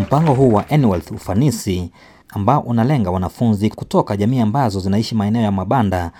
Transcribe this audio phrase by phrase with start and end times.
[0.00, 1.90] Mpango huu wa N-Wealth ufanisi
[2.28, 6.10] ambao unalenga wanafunzi kutoka jamii ambazo zinaishi maeneo ya mabanda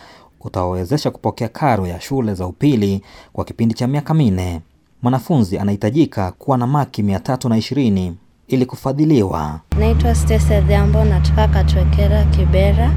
[0.41, 3.03] utawawezesha kupokea karo ya shule za upili
[3.33, 4.61] kwa kipindi cha miaka minne.
[5.03, 8.17] Mwanafunzi anahitajika kuwa na maki mia tatu na ishirini
[8.49, 9.61] ili kufadhiliwa.
[9.79, 12.91] Naitwa Stacy Adhiambo, natoka Katwekera, Kibera.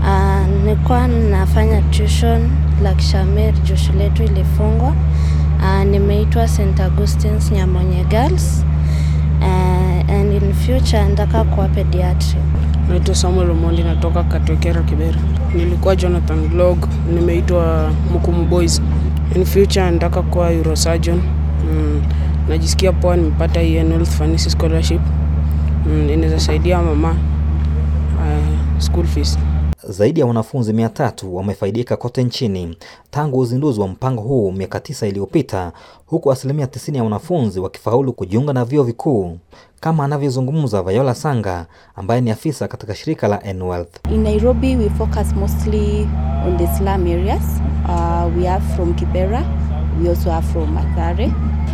[0.00, 2.50] Uh, nilikuwa nafanya tuition
[2.82, 4.94] Lakishamir juu shule yetu ilifungwa.
[5.58, 8.64] Uh, nimeitwa St Augustine's Nyamonye Girls.
[9.40, 9.81] Uh,
[10.42, 12.38] in future nataka kuwa pediatri.
[12.88, 15.18] Naitwa Samuel Omondi, natoka Katokera, Kibera.
[15.54, 18.82] Nilikuwa Jonathan Glog, nimeitwa Mukumu Boys.
[19.36, 21.20] In future nataka kuwa Eurosurgeon.
[21.72, 22.02] Mm,
[22.48, 25.00] najisikia poa, nimepata hii N-Wealth Fanisi Scholarship.
[25.86, 29.38] Mm, inaweza saidia mama uh, school fees.
[29.88, 32.76] Zaidi ya wanafunzi mia tatu wamefaidika kote nchini
[33.10, 35.72] tangu uzinduzi wa mpango huu miaka tisa iliyopita,
[36.06, 39.38] huku asilimia tisini ya wanafunzi wakifaulu kujiunga na vyuo vikuu,
[39.80, 41.66] kama anavyozungumza Viola Sanga
[41.96, 43.96] ambaye ni afisa katika shirika la N-Wealth.
[44.10, 46.08] In Nairobi, we focus mostly
[46.46, 47.42] on the slum areas.
[47.88, 49.44] Uh, we are from Kibera.
[50.02, 51.30] We also are from Mathare.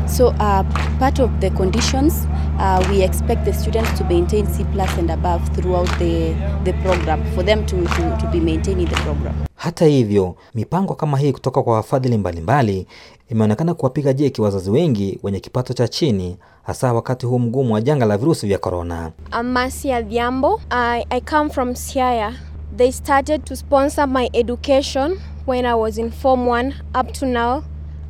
[0.08, 0.62] So uh,
[0.98, 2.26] part of the conditions,
[2.58, 6.34] uh, we expect the students to maintain C plus and above throughout the,
[6.64, 9.34] the program for them to, to, to be maintaining the program.
[9.54, 12.86] Hata hivyo, mipango kama hii kutoka kwa wafadhili mbalimbali
[13.28, 18.06] imeonekana kuwapiga jeki wazazi wengi wenye kipato cha chini, hasa wakati huu mgumu wa janga
[18.06, 19.12] la virusi vya korona.
[19.40, 20.60] I'm Mercy Adhiambo.
[20.70, 22.32] I, I come from Siaya.
[22.76, 27.62] They started to sponsor my education when I was in Form 1 up to now.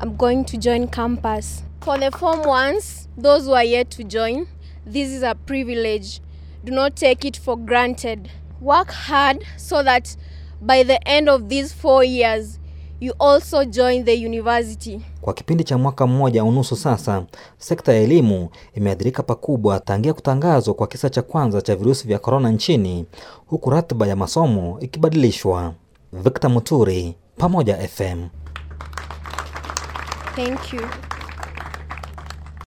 [0.02, 1.62] I'm going to join campus.
[1.80, 4.46] For the Form 1s, those who are yet to join,
[4.86, 6.20] this is a privilege.
[6.64, 8.30] Do not take it for granted.
[8.60, 10.16] Work hard so that
[10.60, 12.58] by the end of these four years,
[13.00, 15.00] you also join the university.
[15.20, 17.24] Kwa kipindi cha mwaka mmoja unusu sasa,
[17.58, 22.50] sekta ya elimu imeathirika pakubwa tangia kutangazwa kwa kisa cha kwanza cha virusi vya korona
[22.50, 23.06] nchini,
[23.46, 25.74] huku ratiba ya masomo ikibadilishwa.
[26.12, 28.28] Victor Muturi, Pamoja FM.
[30.36, 30.80] Thank you.